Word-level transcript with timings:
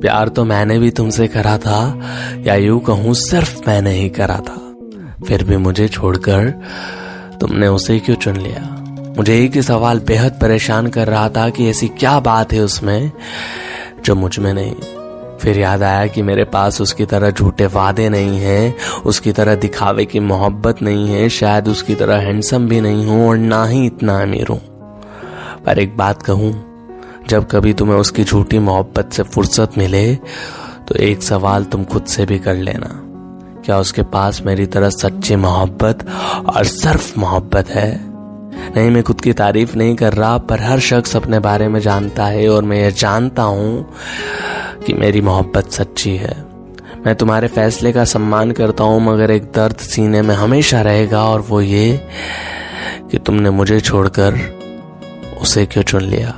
प्यार 0.00 0.28
तो 0.28 0.44
मैंने 0.44 0.78
भी 0.78 0.90
तुमसे 0.90 1.28
करा 1.28 1.58
था, 1.58 1.80
या 2.46 2.54
यूँ 2.54 2.80
कहूँ 2.80 3.14
सिर्फ़ 3.14 3.58
मैंने 3.68 3.92
ही 3.92 4.08
करा 4.08 4.36
था। 4.36 4.60
फिर 5.26 5.44
भी 5.44 5.56
मुझे 5.56 5.88
छोड़कर 5.88 6.50
तुमने 7.40 7.68
उसे 7.68 7.98
क्यों 7.98 8.16
चुन 8.16 8.36
लिया? 8.36 8.62
मुझे 9.16 9.44
एक 9.44 9.54
ही 9.54 9.62
सवाल 9.62 9.98
बेहद 9.98 10.38
परेशान 10.40 10.86
कर 10.86 11.08
रहा 11.08 11.28
था 11.28 11.48
कि 11.50 11.68
ऐसी 11.70 11.88
क्या 11.88 12.18
बात 12.20 12.52
है 12.52 12.60
उसमें, 12.60 13.12
जो 14.04 14.14
मुझमें 14.14 14.52
नहीं। 14.54 14.74
फिर 15.38 15.58
याद 15.58 15.82
आया 15.82 16.06
कि 16.06 16.22
मेरे 16.22 16.44
पास 16.44 16.80
उसकी 16.80 17.04
तरह 17.04 17.30
झूठे 17.30 17.66
वादे 17.66 18.08
नहीं 18.08 18.38
हैं, 18.38 18.74
उसकी 19.04 19.32
तरह 19.32 19.54
दिखावे 19.54 20.04
की 20.04 20.20
मोहब्बत 20.20 20.82
नहीं 20.82 21.08
है, 21.08 21.28
शायद 21.28 21.68
उसकी 21.68 21.94
तरह 21.94 22.16
हैंडसम 22.16 22.68
भी 22.68 22.80
नहीं 22.80 23.06
हूँ, 23.06 23.28
और 23.28 23.36
ना 23.36 23.64
ही 23.64 23.86
इतना 23.86 24.20
अमीर 24.22 24.48
हूँ। 24.48 24.60
पर 25.66 25.78
एक 25.78 25.96
बात 25.96 26.22
कहूँ 26.22 26.52
जब 27.28 27.46
कभी 27.50 27.72
तुम्हें 27.72 27.96
उसकी 27.96 28.24
झूठी 28.24 28.58
मोहब्बत 28.58 29.12
से 29.12 29.22
फुर्सत 29.24 29.78
मिले 29.78 30.14
तो 30.14 30.94
एक 30.94 31.22
सवाल 31.22 31.64
तुम 31.64 31.84
खुद 31.84 32.04
से 32.04 32.26
भी 32.26 32.38
कर 32.38 32.54
लेना। 32.56 32.88
क्या 33.64 33.78
उसके 33.78 34.02
पास 34.02 34.40
मेरी 34.42 34.66
तरह 34.66 34.90
सच्ची 34.90 35.36
मोहब्बत 35.36 36.06
और 36.46 36.64
सिर्फ़ 36.64 37.18
मोहब्बत 37.20 37.68
है? 37.68 37.90
नहीं, 38.76 38.90
मैं 38.90 39.02
खुद 39.02 39.20
की 39.20 39.32
तारीफ़ 39.32 39.76
नहीं 39.76 39.94
कर 39.96 40.12
रहा, 40.12 40.36
पर 40.38 40.60
हर 40.60 40.80
शख्स 40.80 41.16
अपने 41.16 41.38
बारे 41.38 41.68
में 41.68 41.80
जानता 41.80 42.26
है 42.26 42.48
और 42.48 42.64
मैं 42.64 42.82
ये 42.82 42.90
जानता 42.92 43.42
हूँ 43.42 43.86
कि 44.86 44.92
मेरी 44.92 45.20
मोहब्बत 45.20 45.70
सच्ची 45.70 46.16
है। 46.16 46.36
मैं 47.06 47.14
तुम्हारे 47.14 47.48
फैसले 47.48 47.92
का 47.92 48.04
सम्मान 48.04 48.50
करता 48.52 48.84
हूँ, 48.84 49.00
मगर 49.02 49.30
एक 49.30 49.44
दर्द 49.44 49.76
सीने 49.76 50.22
में 50.22 50.34
हमेशा 50.34 50.80
रहेगा, 50.82 51.24
और 51.24 51.40
वो 51.40 51.60
ये 51.60 52.00
कि 53.10 53.18
तुमने 53.18 53.50
मुझे 53.50 53.80
छोड़कर 53.80 54.40
उसे 55.40 55.66
क्यों 55.66 55.84
चुन 55.84 56.02
लिया? 56.02 56.34